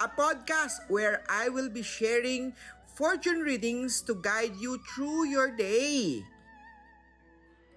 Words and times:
a 0.00 0.08
podcast 0.08 0.82
where 0.88 1.22
I 1.30 1.48
will 1.48 1.70
be 1.70 1.82
sharing 1.82 2.54
fortune 2.94 3.42
readings 3.42 4.02
to 4.06 4.14
guide 4.14 4.54
you 4.58 4.78
through 4.94 5.26
your 5.26 5.50
day. 5.50 6.24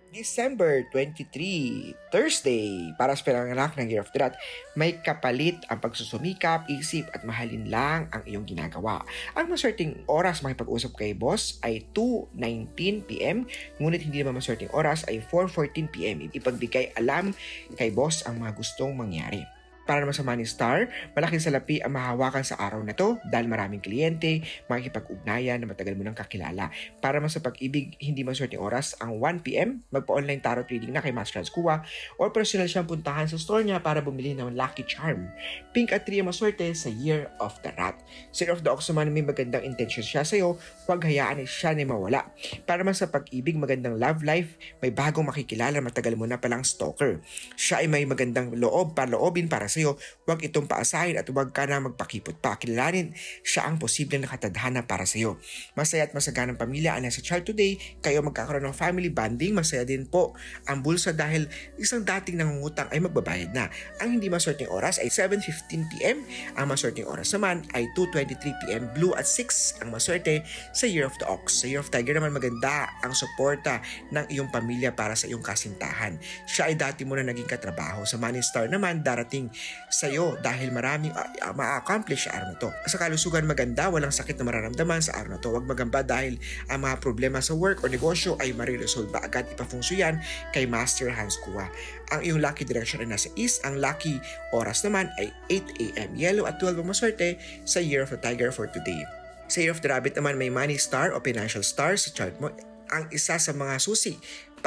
December 0.08 0.88
23, 0.95 1.91
Thursday, 2.16 2.95
para 2.95 3.11
sa 3.11 3.27
pinanganak 3.27 3.75
ng 3.75 3.91
Year 3.91 3.99
of 3.99 4.09
the 4.16 4.20
Rat, 4.23 4.39
may 4.80 5.03
kapalit 5.03 5.59
ang 5.67 5.84
pagsusumikap, 5.84 6.72
isip 6.72 7.11
at 7.11 7.27
mahalin 7.27 7.67
lang 7.67 8.08
ang 8.16 8.23
iyong 8.23 8.47
ginagawa. 8.47 9.03
Ang 9.36 9.52
maswerteng 9.52 10.08
oras 10.08 10.39
makipag-usap 10.47 10.95
kay 10.95 11.11
boss 11.11 11.59
ay 11.59 11.84
2.19pm, 11.91 13.44
ngunit 13.84 14.02
hindi 14.08 14.23
naman 14.23 14.39
maswerteng 14.39 14.72
oras 14.72 15.03
ay 15.11 15.20
4.14pm. 15.20 16.31
Ipagbigay 16.31 16.95
alam 16.95 17.36
kay 17.75 17.91
boss 17.91 18.23
ang 18.23 18.39
mga 18.39 18.55
gustong 18.55 18.95
mangyari. 18.95 19.56
Para 19.88 20.04
naman 20.04 20.12
sa 20.12 20.27
Money 20.27 20.44
Star, 20.44 20.91
malaking 21.16 21.40
salapi 21.40 21.80
ang 21.80 21.95
mahawakan 21.95 22.44
sa 22.44 22.59
araw 22.59 22.84
na 22.84 22.91
to 22.91 23.16
dahil 23.32 23.48
maraming 23.48 23.80
kliyente, 23.80 24.44
makikipag-ugnayan 24.67 25.64
na 25.64 25.72
matagal 25.72 25.95
mo 25.95 26.03
nang 26.03 26.14
kakilala. 26.14 26.67
Para 27.00 27.23
naman 27.23 27.31
sa 27.31 27.39
pag-ibig, 27.39 27.95
hindi 28.03 28.28
maswerteng 28.28 28.59
oras 28.59 29.00
ang 29.00 29.16
1pm, 29.16 29.88
magpa-online 29.88 30.44
tarot 30.44 30.67
reading 30.67 30.92
na 30.92 31.00
kay 31.00 31.16
Master 31.16 31.39
Kuwa 31.48 31.88
or 32.20 32.36
personal 32.36 32.67
siyang 32.67 32.84
puntahan 32.84 33.31
sa 33.31 33.39
store 33.39 33.64
niya 33.64 33.80
para 33.80 34.03
bumili 34.03 34.36
ng 34.36 34.59
Lucky 34.59 34.84
Charm. 34.84 35.31
Pink 35.72 35.95
at 35.95 36.04
3 36.04 36.20
ang 36.20 36.36
maswerte 36.36 36.67
sa 36.76 36.92
Year 36.92 37.31
of 37.39 37.56
the 37.64 37.72
Rat. 37.80 37.95
Year 38.36 38.52
of 38.52 38.67
the 38.67 38.70
Ox 38.70 38.92
naman 38.92 39.16
may 39.16 39.23
magandang 39.23 39.64
intention 39.64 40.04
siya 40.04 40.28
sa 40.28 40.36
iyo, 40.36 40.59
huwag 40.83 41.00
hayaan 41.08 41.48
siya 41.48 41.72
na 41.72 41.88
mawala. 41.88 42.28
Para 42.67 42.83
naman 42.83 42.92
sa 42.92 43.08
pag-ibig, 43.08 43.56
magandang 43.56 43.95
love 43.95 44.20
life, 44.28 44.59
may 44.83 44.92
bagong 44.92 45.31
makikilala 45.31 45.80
matagal 45.80 46.20
mo 46.20 46.28
na 46.28 46.36
palang 46.36 46.67
stalker. 46.67 47.23
Siya 47.56 47.80
ay 47.80 47.88
may 47.88 48.04
magandang 48.04 48.52
loob, 48.52 48.92
paloobin 48.92 49.48
para 49.48 49.72
sa 49.72 49.77
iyo, 49.80 49.95
huwag 50.25 50.42
itong 50.42 50.66
paasahin 50.66 51.17
at 51.17 51.25
huwag 51.30 51.53
ka 51.53 51.66
na 51.70 51.80
magpakipot 51.81 52.38
pa. 52.42 52.58
Kilalanin 52.58 53.14
siya 53.45 53.70
ang 53.70 53.78
posibleng 53.78 54.25
nakatadhana 54.25 54.86
para 54.89 55.06
sa 55.06 55.22
iyo. 55.22 55.38
Masaya 55.78 56.09
at 56.09 56.14
masaganang 56.17 56.58
pamilya 56.58 56.97
ang 56.97 57.06
nasa 57.06 57.22
chart 57.22 57.45
today, 57.45 57.78
kayo 58.02 58.20
magkakaroon 58.25 58.66
ng 58.67 58.75
family 58.75 59.09
bonding, 59.14 59.53
masaya 59.53 59.86
din 59.86 60.09
po 60.09 60.33
ang 60.66 60.81
bulsa 60.81 61.14
dahil 61.14 61.48
isang 61.78 62.03
dating 62.03 62.42
nangungutang 62.42 62.89
ay 62.89 63.00
magbabayad 63.02 63.52
na. 63.53 63.70
Ang 64.02 64.20
hindi 64.20 64.28
maswerteng 64.28 64.70
oras 64.70 65.00
ay 65.00 65.09
7.15pm, 65.14 66.17
ang 66.58 66.66
maswerteng 66.67 67.08
oras 67.08 67.31
naman 67.33 67.64
ay 67.73 67.88
2.23pm, 67.94 68.98
blue 68.98 69.14
at 69.14 69.25
6 69.25 69.81
ang 69.83 69.94
maswerte 69.94 70.44
sa 70.73 70.86
Year 70.86 71.05
of 71.05 71.16
the 71.22 71.28
Ox. 71.30 71.64
Sa 71.64 71.66
Year 71.70 71.81
of 71.81 71.89
Tiger 71.94 72.17
naman 72.17 72.33
maganda 72.33 72.89
ang 73.02 73.14
suporta 73.14 73.80
ng 74.11 74.25
iyong 74.31 74.50
pamilya 74.50 74.94
para 74.94 75.14
sa 75.14 75.30
iyong 75.30 75.44
kasintahan. 75.44 76.17
Siya 76.50 76.72
ay 76.72 76.75
dati 76.75 77.03
mo 77.03 77.16
na 77.16 77.25
naging 77.25 77.48
katrabaho. 77.48 78.03
Sa 78.03 78.17
Money 78.17 78.42
Star 78.42 78.70
naman 78.70 79.02
darating 79.02 79.50
sa 79.88 80.12
iyo 80.12 80.36
dahil 80.44 80.70
maraming 80.70 81.16
uh, 81.16 81.54
ma-accomplish 81.56 82.28
sa 82.28 82.40
araw 82.40 82.48
na 82.54 82.58
to. 82.60 82.70
Sa 82.86 83.00
kalusugan 83.00 83.48
maganda, 83.48 83.88
walang 83.88 84.12
sakit 84.12 84.36
na 84.40 84.48
mararamdaman 84.48 85.00
sa 85.00 85.16
araw 85.16 85.36
na 85.36 85.40
to. 85.40 85.50
Huwag 85.54 85.66
magamba 85.68 86.04
dahil 86.04 86.36
ang 86.68 86.84
mga 86.84 87.00
problema 87.00 87.40
sa 87.40 87.56
work 87.56 87.84
o 87.84 87.92
negosyo 87.92 88.36
ay 88.44 88.52
mariresolve 88.52 89.11
agad 89.20 89.48
ipafungsuyan 89.54 90.20
kay 90.52 90.67
Master 90.67 91.08
Hans 91.08 91.39
Kua. 91.42 91.72
Ang 92.11 92.20
iyong 92.23 92.39
lucky 92.44 92.67
direction 92.67 93.00
ay 93.04 93.10
nasa 93.10 93.32
east, 93.39 93.64
ang 93.64 93.80
lucky 93.80 94.20
oras 94.52 94.83
naman 94.83 95.08
ay 95.20 95.32
8am. 95.48 96.16
Yellow 96.16 96.45
at 96.48 96.60
12 96.60 96.83
ang 96.83 96.89
maswerte 96.92 97.39
sa 97.64 97.80
Year 97.80 98.04
of 98.04 98.11
the 98.11 98.20
Tiger 98.20 98.52
for 98.52 98.67
today. 98.67 99.04
Sa 99.48 99.64
Year 99.64 99.72
of 99.72 99.80
the 99.80 99.88
Rabbit 99.88 100.20
naman 100.20 100.36
may 100.36 100.52
money 100.52 100.76
star 100.76 101.16
o 101.16 101.23
financial 101.23 101.64
star 101.64 101.95
sa 101.95 102.11
chart 102.11 102.36
mo 102.44 102.52
ang 102.88 103.08
isa 103.11 103.36
sa 103.36 103.52
mga 103.52 103.83
susi 103.83 104.16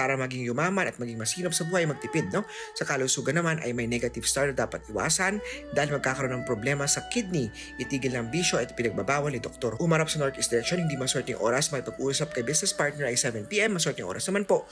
para 0.01 0.17
maging 0.17 0.49
yumaman 0.49 0.89
at 0.89 0.97
maging 0.97 1.21
masinop 1.21 1.53
sa 1.53 1.69
buhay 1.69 1.85
magtipid. 1.85 2.33
No? 2.33 2.49
Sa 2.73 2.89
kalusugan 2.89 3.37
naman 3.37 3.61
ay 3.61 3.77
may 3.77 3.85
negative 3.85 4.25
star 4.25 4.49
na 4.49 4.57
dapat 4.57 4.81
iwasan 4.89 5.45
dahil 5.77 6.01
magkakaroon 6.01 6.41
ng 6.41 6.49
problema 6.49 6.89
sa 6.89 7.05
kidney. 7.13 7.53
Itigil 7.77 8.17
ng 8.17 8.33
bisyo 8.33 8.57
at 8.57 8.73
pinagbabawal 8.73 9.29
ni 9.29 9.45
doktor. 9.45 9.77
Umarap 9.77 10.09
sa 10.09 10.25
northeast 10.25 10.49
direction, 10.49 10.81
hindi 10.81 10.97
maswerteng 10.97 11.37
oras, 11.37 11.69
may 11.69 11.85
pag-uusap 11.85 12.33
kay 12.33 12.41
business 12.41 12.73
partner 12.73 13.13
ay 13.13 13.21
7pm, 13.21 13.77
maswerteng 13.77 14.09
oras 14.09 14.25
naman 14.33 14.49
po 14.49 14.65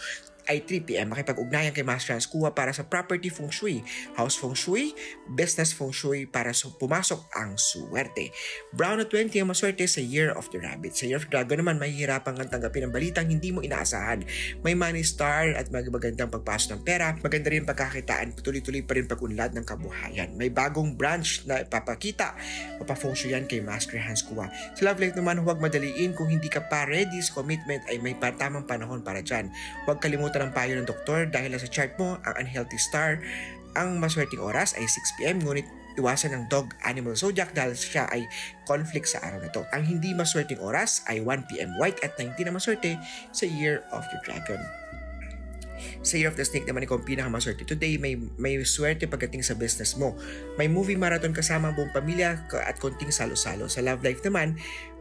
ay 0.49 0.65
3pm. 0.65 1.13
Makipag-ugnayan 1.13 1.77
kay 1.77 1.85
Master 1.85 2.17
Hans 2.17 2.27
Kua 2.27 2.57
para 2.57 2.73
sa 2.73 2.89
property 2.89 3.29
feng 3.29 3.53
shui, 3.53 3.85
house 4.17 4.41
feng 4.41 4.57
shui, 4.57 4.97
business 5.37 5.77
feng 5.77 5.93
shui 5.93 6.25
para 6.25 6.51
sa 6.57 6.73
pumasok 6.73 7.21
ang 7.37 7.55
suwerte. 7.61 8.33
Brown 8.73 9.05
at 9.05 9.13
20 9.13 9.45
ang 9.45 9.53
maswerte 9.53 9.85
sa 9.85 10.01
Year 10.01 10.33
of 10.33 10.49
the 10.51 10.59
Rabbit. 10.59 10.97
Sa 10.97 11.05
Year 11.05 11.21
of 11.21 11.29
the 11.29 11.33
Dragon 11.37 11.61
naman, 11.61 11.77
mahihirapan 11.77 12.41
kang 12.41 12.51
tanggapin 12.51 12.89
ang 12.89 12.93
balitang 12.93 13.29
hindi 13.29 13.53
mo 13.53 13.61
inaasahan. 13.61 14.25
May 14.65 14.73
money 14.73 15.05
star 15.05 15.53
at 15.55 15.69
magagandang 15.69 16.33
pagpasok 16.33 16.81
ng 16.81 16.83
pera. 16.83 17.13
Maganda 17.21 17.53
rin 17.53 17.69
pagkakitaan. 17.69 18.41
Tuloy-tuloy 18.41 18.83
pa 18.83 18.97
rin 18.97 19.05
pag-unlad 19.05 19.53
ng 19.53 19.65
kabuhayan. 19.69 20.33
May 20.35 20.49
bagong 20.49 20.97
branch 20.97 21.45
na 21.45 21.61
ipapakita. 21.61 22.33
Mapafeng 22.81 23.13
yan 23.29 23.45
kay 23.45 23.61
Master 23.61 24.01
Hans 24.01 24.25
Kua. 24.25 24.49
Sa 24.73 24.83
love 24.89 24.99
life 24.99 25.13
naman, 25.13 25.45
huwag 25.45 25.61
madaliin. 25.61 26.17
Kung 26.17 26.33
hindi 26.33 26.49
ka 26.49 26.65
pa 26.71 26.89
ready 26.89 27.21
sa 27.21 27.37
commitment 27.37 27.85
ay 27.93 28.01
may 28.01 28.17
tamang 28.17 28.65
panahon 28.65 29.05
para 29.05 29.21
dyan. 29.21 29.53
Huwag 29.85 30.01
kalimutan 30.01 30.38
ng 30.41 30.53
payo 30.55 30.79
ng 30.79 30.87
doktor 30.87 31.27
dahil 31.27 31.55
sa 31.59 31.69
chart 31.69 31.95
mo, 31.99 32.17
ang 32.23 32.35
unhealthy 32.43 32.79
star, 32.79 33.19
ang 33.77 33.99
maswerteng 34.03 34.43
oras 34.43 34.75
ay 34.75 34.87
6pm 34.87 35.45
ngunit 35.45 35.67
iwasan 35.99 36.31
ng 36.31 36.45
dog 36.47 36.71
animal 36.87 37.19
zodiac 37.19 37.51
dahil 37.53 37.75
siya 37.75 38.07
ay 38.15 38.25
conflict 38.65 39.11
sa 39.11 39.19
araw 39.27 39.43
na 39.43 39.51
to. 39.51 39.67
Ang 39.75 39.83
hindi 39.85 40.15
maswerteng 40.15 40.63
oras 40.63 41.03
ay 41.11 41.19
1pm 41.19 41.75
white 41.83 41.99
at 42.07 42.15
19 42.15 42.39
na 42.47 42.55
maswerte 42.55 42.95
sa 43.35 43.45
Year 43.45 43.83
of 43.91 44.07
the 44.15 44.19
Dragon. 44.23 44.63
Sa 46.03 46.19
Year 46.19 46.31
of 46.31 46.39
the 46.39 46.47
Snake 46.47 46.67
naman 46.67 46.87
ikaw 46.87 46.99
ang 46.99 47.07
pinakamaswerte. 47.07 47.63
Today, 47.63 47.99
may, 47.99 48.19
may 48.39 48.59
swerte 48.67 49.07
pagdating 49.07 49.47
sa 49.47 49.55
business 49.55 49.95
mo. 49.95 50.19
May 50.59 50.67
movie 50.67 50.99
marathon 50.99 51.35
kasama 51.35 51.71
ang 51.71 51.75
buong 51.79 51.95
pamilya 51.95 52.47
at 52.51 52.77
konting 52.83 53.15
salo-salo. 53.15 53.71
Sa 53.71 53.83
love 53.83 54.03
life 54.03 54.23
naman, 54.27 54.59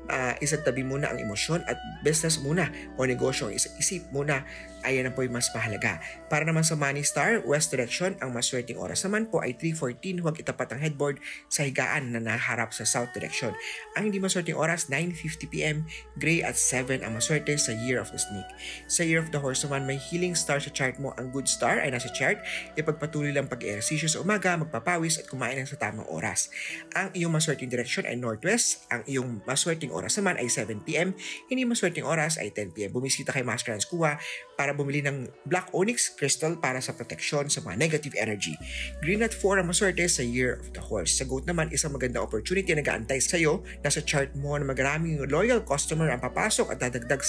uh, 0.09 0.33
isang 0.39 0.63
tabi 0.63 0.83
muna 0.83 1.11
ang 1.11 1.19
emosyon 1.19 1.63
at 1.67 1.77
business 2.01 2.39
muna 2.41 2.71
o 2.95 3.05
negosyo 3.05 3.51
isip 3.51 4.07
muna 4.11 4.43
ayan 4.87 5.09
na 5.09 5.13
po 5.13 5.25
yung 5.25 5.35
mas 5.35 5.51
mahalaga. 5.51 5.99
Para 6.31 6.47
naman 6.47 6.63
sa 6.63 6.79
Money 6.79 7.03
Star, 7.03 7.43
West 7.43 7.75
Direction, 7.75 8.15
ang 8.23 8.31
maswerteng 8.31 8.79
oras 8.79 9.03
naman 9.03 9.27
po 9.27 9.43
ay 9.43 9.51
3.14. 9.59 10.23
Huwag 10.23 10.39
itapat 10.39 10.71
ang 10.71 10.79
headboard 10.79 11.19
sa 11.51 11.67
higaan 11.67 12.15
na 12.15 12.23
naharap 12.23 12.71
sa 12.71 12.87
South 12.87 13.11
Direction. 13.11 13.51
Ang 13.99 14.11
hindi 14.11 14.23
maswerteng 14.23 14.55
oras, 14.55 14.87
9.50pm. 14.87 15.83
Gray 16.15 16.39
at 16.39 16.55
7 16.55 17.03
ang 17.03 17.19
maswerte 17.19 17.51
sa 17.59 17.75
Year 17.75 17.99
of 17.99 18.11
the 18.15 18.19
Snake. 18.21 18.47
Sa 18.87 19.03
Year 19.03 19.19
of 19.19 19.35
the 19.35 19.43
Horse 19.43 19.67
naman, 19.67 19.83
may 19.83 19.99
healing 19.99 20.37
star 20.37 20.63
sa 20.63 20.71
chart 20.71 20.95
mo. 21.03 21.11
Ang 21.19 21.35
good 21.35 21.51
star 21.51 21.83
ay 21.83 21.91
nasa 21.91 22.07
chart. 22.15 22.39
Ipagpatuloy 22.79 23.35
lang 23.35 23.51
pag-ehersisyo 23.51 24.07
sa 24.07 24.23
umaga, 24.23 24.55
magpapawis 24.55 25.19
at 25.19 25.27
kumain 25.27 25.59
ng 25.59 25.67
sa 25.67 25.75
tamang 25.75 26.07
oras. 26.07 26.47
Ang 26.95 27.11
iyong 27.11 27.33
maswerteng 27.35 27.67
direction 27.67 28.07
ay 28.07 28.15
northwest. 28.15 28.87
Ang 28.93 29.03
iyong 29.09 29.43
maswerteng 29.43 29.91
oras 29.97 30.13
naman 30.21 30.37
ay 30.37 30.45
7pm. 30.45 31.17
Hindi 31.49 31.65
maswerteng 31.65 32.05
oras 32.05 32.37
ay 32.37 32.53
10pm. 32.53 32.93
Bumisita 32.93 33.33
kay 33.33 33.41
Master 33.41 33.73
Hans 33.73 33.89
Kua 33.89 34.21
para 34.53 34.77
bumili 34.77 35.01
ng 35.01 35.25
Black 35.49 35.73
Onyx 35.73 36.13
Crystal 36.13 36.53
para 36.53 36.77
sa 36.77 36.93
proteksyon 36.93 37.49
sa 37.49 37.65
mga 37.65 37.81
negative 37.81 38.13
energy. 38.21 38.53
Green 39.01 39.25
at 39.25 39.33
4 39.33 39.65
ang 39.65 39.67
maswerte 39.69 40.05
sa 40.05 40.21
Year 40.21 40.61
of 40.61 40.69
the 40.77 40.83
Horse. 40.83 41.17
Sa 41.17 41.25
Goat 41.25 41.49
naman, 41.49 41.73
isang 41.73 41.93
maganda 41.93 42.21
opportunity 42.21 42.69
na 42.77 42.85
nag-aantay 42.85 43.17
sa 43.17 43.41
iyo. 43.41 43.65
Nasa 43.81 44.05
chart 44.05 44.37
mo 44.37 44.53
na 44.53 44.65
magaraming 44.69 45.17
loyal 45.25 45.65
customer 45.65 46.13
ang 46.13 46.21
papasok 46.21 46.73
at 46.73 46.77
dadagdag, 46.77 47.21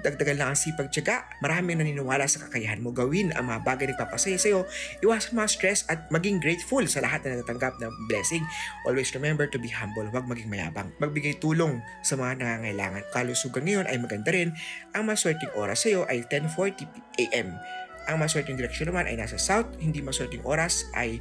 dagdagan 0.00 0.36
lang 0.40 0.48
ang 0.52 0.58
sipag 0.58 0.88
tiyaga. 0.88 1.28
Marami 1.44 1.76
naniniwala 1.76 2.24
sa 2.24 2.48
kakayahan 2.48 2.80
mo 2.80 2.92
gawin 2.96 3.34
ang 3.36 3.52
mga 3.52 3.60
bagay 3.66 3.84
na 3.90 3.96
nagpapasaya 3.96 4.36
sa 4.36 4.48
iyo. 4.52 4.60
Iwasan 5.00 5.34
mga 5.34 5.50
stress 5.50 5.88
at 5.88 6.06
maging 6.12 6.38
grateful 6.38 6.84
sa 6.84 7.00
lahat 7.00 7.24
na 7.24 7.40
natatanggap 7.40 7.80
ng 7.80 7.92
blessing. 8.12 8.44
Always 8.84 9.08
remember 9.16 9.48
to 9.48 9.56
be 9.56 9.72
humble, 9.72 10.04
huwag 10.12 10.28
maging 10.28 10.52
mayabang. 10.52 10.92
Magbigay 11.00 11.40
tulong 11.40 11.80
sa 12.06 12.14
mga 12.14 12.38
nangangailangan. 12.38 13.02
Kalusugan 13.10 13.66
ngayon 13.66 13.90
ay 13.90 13.98
maganda 13.98 14.30
rin. 14.30 14.54
Ang 14.94 15.10
maswerteng 15.10 15.50
oras 15.58 15.82
sa 15.82 15.90
iyo 15.90 16.06
ay 16.06 16.22
10.40 16.30 16.86
a.m. 17.26 17.58
Ang 18.06 18.16
maswerteng 18.22 18.54
direksyon 18.54 18.94
naman 18.94 19.10
ay 19.10 19.18
nasa 19.18 19.34
south, 19.34 19.66
hindi 19.82 19.98
maswerteng 19.98 20.46
oras 20.46 20.86
ay 20.94 21.18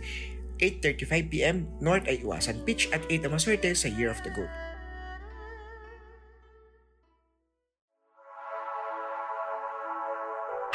8.35pm, 0.62 1.82
north 1.82 2.06
ay 2.06 2.22
iwasan 2.22 2.62
pitch 2.64 2.88
at 2.94 3.02
8 3.10 3.26
ang 3.26 3.34
maswerte 3.34 3.74
sa 3.74 3.90
Year 3.90 4.14
of 4.14 4.22
the 4.22 4.32
Goat. 4.32 4.48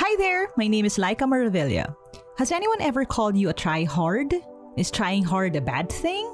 Hi 0.02 0.12
there, 0.18 0.50
my 0.58 0.66
name 0.66 0.84
is 0.84 0.98
Laika 0.98 1.22
Maravilla. 1.22 1.94
Has 2.36 2.50
anyone 2.50 2.82
ever 2.82 3.06
called 3.06 3.38
you 3.38 3.48
a 3.48 3.54
try 3.54 3.86
hard? 3.86 4.34
Is 4.76 4.90
trying 4.90 5.22
hard 5.22 5.54
a 5.54 5.62
bad 5.62 5.86
thing 5.86 6.26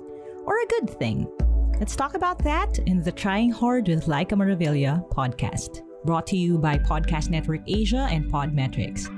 or 0.48 0.56
a 0.56 0.66
good 0.66 0.88
thing? 0.96 1.28
Let's 1.76 1.92
talk 1.92 2.16
about 2.16 2.40
that 2.40 2.80
in 2.88 3.04
the 3.04 3.12
Trying 3.12 3.52
Hard 3.52 3.92
with 3.92 4.08
Laika 4.08 4.32
Maravilla 4.32 5.04
podcast, 5.12 5.84
brought 6.08 6.26
to 6.32 6.36
you 6.36 6.56
by 6.56 6.80
Podcast 6.80 7.28
Network 7.28 7.60
Asia 7.68 8.08
and 8.08 8.32
Podmetrics. 8.32 9.12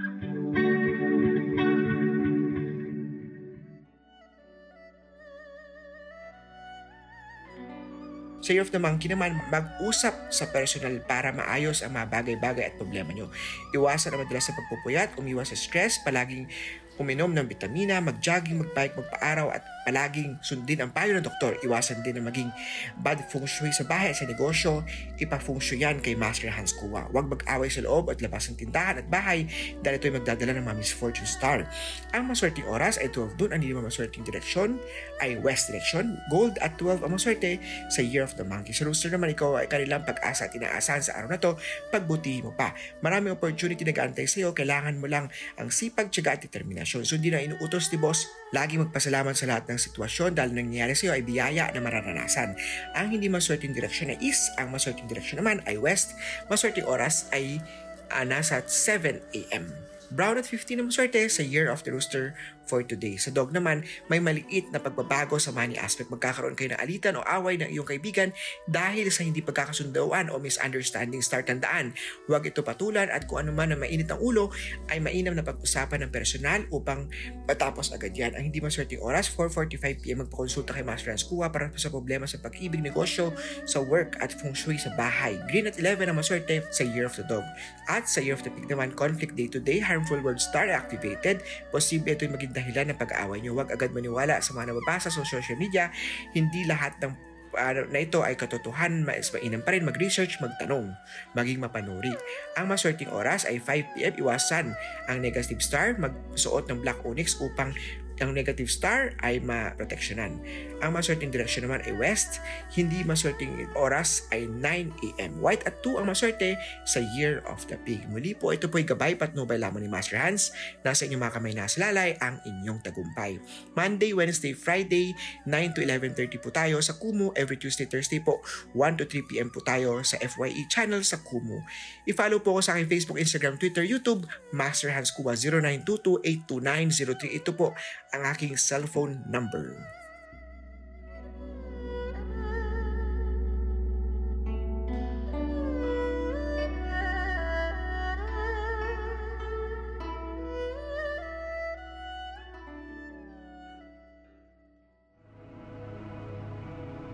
Sa 8.43 8.51
Year 8.51 8.67
of 8.67 8.75
the 8.75 8.83
Monkey 8.83 9.07
naman, 9.07 9.39
mag-usap 9.55 10.35
sa 10.35 10.51
personal 10.51 10.99
para 11.07 11.31
maayos 11.31 11.87
ang 11.87 11.95
mga 11.95 12.11
bagay-bagay 12.11 12.75
at 12.75 12.75
problema 12.75 13.15
nyo. 13.15 13.31
Iwasan 13.71 14.19
ang 14.19 14.27
madalas 14.27 14.51
sa 14.51 14.57
pagpupuyat, 14.59 15.15
umiwas 15.15 15.55
sa 15.55 15.59
stress, 15.59 16.03
palaging 16.03 16.51
uminom 16.99 17.31
ng 17.31 17.47
vitamina, 17.47 18.03
mag-jogging, 18.03 18.61
mag-bike, 18.61 18.99
magpa-araw 18.99 19.55
at 19.55 19.63
palaging 19.89 20.37
sundin 20.45 20.85
ang 20.85 20.93
payo 20.93 21.17
ng 21.17 21.25
doktor. 21.25 21.57
Iwasan 21.65 22.05
din 22.05 22.21
na 22.21 22.29
maging 22.29 22.53
bad 23.01 23.25
feng 23.33 23.49
shui 23.49 23.73
sa 23.73 23.89
bahay 23.89 24.13
at 24.13 24.21
sa 24.21 24.29
negosyo. 24.29 24.85
Ipa-feng 25.17 25.57
shui 25.57 25.81
yan 25.81 26.05
kay 26.05 26.13
Master 26.13 26.53
Hans 26.53 26.77
Kua. 26.77 27.09
Huwag 27.09 27.33
mag-away 27.33 27.73
sa 27.73 27.81
loob 27.81 28.13
at 28.13 28.21
labas 28.21 28.53
ng 28.53 28.61
tindahan 28.61 29.01
at 29.01 29.07
bahay 29.09 29.49
dahil 29.81 29.97
ito'y 29.97 30.13
magdadala 30.21 30.61
ng 30.61 30.65
mga 30.69 30.77
Miss 30.77 30.93
Fortune 30.93 31.25
Star. 31.25 31.65
Ang 32.13 32.29
maswerteng 32.29 32.69
oras 32.69 33.01
ay 33.01 33.09
12 33.09 33.41
noon. 33.41 33.51
Ang 33.57 33.61
hindi 33.65 33.73
maswerteng 33.73 34.29
direksyon 34.29 34.77
ay 35.25 35.41
west 35.41 35.73
direction. 35.73 36.21
Gold 36.29 36.61
at 36.61 36.77
12 36.77 37.09
ang 37.09 37.17
maswerte 37.17 37.57
sa 37.89 38.05
Year 38.05 38.27
of 38.27 38.37
the 38.37 38.45
Monkey. 38.45 38.77
Sa 38.77 38.85
rooster 38.85 39.09
naman 39.09 39.33
ikaw 39.33 39.57
ay 39.57 39.73
kanilang 39.73 40.05
pag-asa 40.05 40.51
at 40.51 40.53
inaasahan 40.53 41.01
sa 41.01 41.17
araw 41.17 41.29
na 41.33 41.41
to, 41.41 41.57
pagbutihin 41.89 42.45
mo 42.45 42.53
pa. 42.53 42.77
Maraming 43.01 43.33
opportunity 43.33 43.89
nag-aantay 43.89 44.29
sa 44.29 44.45
iyo, 44.45 44.53
kailangan 44.53 45.01
mo 45.01 45.09
lang 45.09 45.33
ang 45.57 45.73
sipag, 45.73 46.13
tiyaga 46.13 46.37
at 46.37 46.45
determinasyon 46.45 46.88
sitwasyon. 46.89 47.05
So 47.05 47.21
hindi 47.21 47.29
na 47.29 47.45
inuutos 47.45 47.93
ni 47.93 48.01
boss, 48.01 48.25
lagi 48.57 48.81
magpasalamat 48.81 49.37
sa 49.37 49.45
lahat 49.45 49.69
ng 49.69 49.77
sitwasyon 49.77 50.33
dahil 50.33 50.57
nangyayari 50.57 50.97
sa 50.97 51.13
iyo 51.13 51.13
ay 51.13 51.23
biyaya 51.23 51.69
na 51.77 51.85
mararanasan. 51.85 52.57
Ang 52.97 53.07
hindi 53.13 53.29
maswerteng 53.29 53.77
direksyon 53.77 54.17
ay 54.17 54.19
east, 54.25 54.49
ang 54.57 54.73
maswerteng 54.73 55.05
direksyon 55.05 55.45
naman 55.45 55.61
ay 55.69 55.77
west, 55.77 56.17
maswerteng 56.49 56.89
oras 56.89 57.29
ay 57.37 57.61
uh, 58.09 58.25
nasa 58.25 58.65
7 58.65 59.21
a.m. 59.37 59.69
Brown 60.09 60.41
at 60.41 60.49
15 60.49 60.81
ang 60.81 60.89
swerte 60.89 61.21
sa 61.29 61.45
Year 61.45 61.69
of 61.69 61.85
the 61.85 61.93
Rooster 61.93 62.33
for 62.69 62.85
today. 62.85 63.17
Sa 63.17 63.33
dog 63.33 63.53
naman, 63.53 63.85
may 64.13 64.21
maliit 64.21 64.69
na 64.69 64.77
pagbabago 64.77 65.41
sa 65.41 65.53
money 65.53 65.81
aspect. 65.81 66.13
Magkakaroon 66.13 66.53
kayo 66.53 66.77
ng 66.77 66.81
alitan 66.81 67.17
o 67.17 67.25
away 67.25 67.57
ng 67.57 67.73
iyong 67.73 67.89
kaibigan 67.89 68.29
dahil 68.69 69.09
sa 69.09 69.25
hindi 69.25 69.41
pagkakasundauan 69.41 70.29
o 70.29 70.37
misunderstanding. 70.37 71.25
Start 71.25 71.49
tandaan, 71.49 71.97
huwag 72.29 72.45
ito 72.45 72.61
patulan 72.61 73.09
at 73.09 73.25
kung 73.25 73.41
ano 73.41 73.57
man 73.57 73.73
na 73.73 73.77
mainit 73.81 74.13
ang 74.13 74.21
ulo, 74.21 74.53
ay 74.93 75.01
mainam 75.01 75.33
na 75.33 75.45
pag-usapan 75.45 76.05
ng 76.05 76.11
personal 76.13 76.69
upang 76.69 77.09
matapos 77.49 77.93
agad 77.97 78.13
yan. 78.13 78.37
Ang 78.37 78.53
hindi 78.53 78.61
maswerteng 78.61 79.01
oras, 79.01 79.33
4.45pm, 79.33 80.29
magpakonsulta 80.29 80.77
kay 80.77 80.85
Master 80.85 81.17
Hans 81.17 81.25
Kua 81.25 81.49
para 81.49 81.73
sa 81.81 81.89
problema 81.89 82.29
sa 82.29 82.37
pag-ibig, 82.37 82.85
negosyo, 82.85 83.33
sa 83.65 83.81
work 83.81 84.21
at 84.21 84.33
feng 84.37 84.53
shui 84.53 84.77
sa 84.77 84.93
bahay. 84.93 85.41
Green 85.49 85.65
at 85.65 85.81
11 85.81 86.13
ang 86.13 86.21
maswerte 86.21 86.65
sa 86.69 86.85
Year 86.85 87.09
of 87.09 87.17
the 87.17 87.25
Dog. 87.25 87.45
At 87.89 88.05
sa 88.05 88.21
Year 88.21 88.37
of 88.37 88.45
the 88.45 88.53
Pig 88.53 88.69
naman, 88.69 88.93
conflict 88.93 89.33
day-to-day, 89.33 89.81
harmful 89.99 90.23
word 90.23 90.39
star 90.39 90.71
activated. 90.71 91.43
Posible 91.75 92.15
ito'y 92.15 92.31
maging 92.31 92.55
dahilan 92.55 92.95
ng 92.95 92.99
pag-aaway 93.03 93.43
nyo. 93.43 93.59
Huwag 93.59 93.75
agad 93.75 93.91
maniwala 93.91 94.39
sa 94.39 94.55
mga 94.55 94.71
nababasa 94.71 95.11
sa 95.11 95.27
social 95.27 95.59
media. 95.59 95.91
Hindi 96.31 96.63
lahat 96.71 96.95
ng 97.03 97.13
uh, 97.59 97.73
na 97.91 98.01
ito 98.07 98.23
ay 98.23 98.39
katotohanan, 98.39 99.03
mas 99.03 99.35
mainam 99.35 99.59
pa 99.67 99.75
rin 99.75 99.83
mag-research, 99.83 100.39
magtanong, 100.39 100.95
maging 101.35 101.59
mapanuri. 101.59 102.15
Ang 102.55 102.71
maswerteng 102.71 103.11
oras 103.11 103.43
ay 103.43 103.59
5pm, 103.59 104.23
iwasan 104.23 104.71
ang 105.11 105.19
negative 105.19 105.59
star, 105.59 105.99
magsuot 105.99 106.71
ng 106.71 106.79
black 106.87 107.03
onyx 107.03 107.35
upang 107.43 107.75
ang 108.21 108.35
negative 108.35 108.71
star 108.71 109.15
ay 109.23 109.43
maproteksyonan. 109.43 110.39
Ang 110.79 110.95
maswerteng 110.95 111.35
direksyon 111.35 111.67
naman 111.67 111.83
ay 111.83 111.95
west, 111.99 112.39
hindi 112.71 113.03
maswerteng 113.03 113.67
oras 113.75 114.31
ay 114.31 114.47
9 114.47 114.95
a.m. 114.95 115.33
White 115.43 115.67
at 115.67 115.83
2 115.83 115.99
ang 115.99 116.07
maswerte 116.07 116.55
sa 116.87 117.03
Year 117.19 117.43
of 117.51 117.67
the 117.67 117.75
Pig. 117.83 118.07
Muli 118.07 118.39
po, 118.39 118.55
ito 118.55 118.71
po 118.71 118.79
ay 118.79 118.87
gabay 118.87 119.19
patnubay 119.19 119.59
lamang 119.59 119.83
ni 119.83 119.91
Master 119.91 120.19
Hans. 120.19 120.55
Nasa 120.87 121.07
inyong 121.07 121.23
mga 121.27 121.35
kamay 121.35 121.55
nasa 121.55 121.83
lalay 121.83 122.15
ang 122.23 122.39
inyong 122.47 122.79
tagumpay. 122.83 123.39
Monday, 123.75 124.15
Wednesday, 124.15 124.55
Friday, 124.55 125.15
9 125.51 125.75
to 125.75 125.83
11.30 125.83 126.39
po 126.39 126.55
tayo 126.55 126.79
sa 126.79 126.95
Kumu. 126.95 127.35
Every 127.35 127.59
Tuesday, 127.59 127.91
Thursday 127.91 128.23
po, 128.23 128.39
1 128.79 129.03
to 129.03 129.05
3 129.07 129.27
p.m. 129.27 129.51
po 129.51 129.59
tayo 129.63 130.03
sa 130.07 130.19
FYE 130.23 130.71
channel 130.71 131.03
sa 131.03 131.19
Kumu. 131.19 131.59
I-follow 132.07 132.39
po 132.39 132.59
ako 132.59 132.63
sa 132.63 132.79
aking 132.79 132.91
Facebook, 132.91 133.19
Instagram, 133.19 133.59
Twitter, 133.59 133.83
YouTube, 133.83 134.27
Master 134.55 134.95
Hans 134.95 135.11
Kuwa 135.11 135.35
0922-829-03. 135.35 137.43
Ito 137.43 137.51
po 137.55 137.75
ang 138.13 138.25
aking 138.25 138.55
cellphone 138.55 139.25
number. 139.29 139.77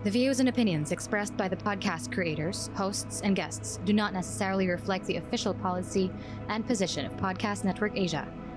The 0.05 0.11
views 0.11 0.39
and 0.39 0.47
opinions 0.47 0.91
expressed 0.91 1.35
by 1.35 1.47
the 1.47 1.55
podcast 1.55 2.13
creators, 2.13 2.69
hosts, 2.75 3.21
and 3.23 3.35
guests 3.35 3.79
do 3.85 3.91
not 3.91 4.13
necessarily 4.13 4.67
reflect 4.67 5.07
the 5.07 5.17
official 5.17 5.51
policy 5.51 6.11
and 6.47 6.63
position 6.63 7.07
of 7.07 7.17
Podcast 7.17 7.63
Network 7.63 7.97
Asia, 7.97 8.31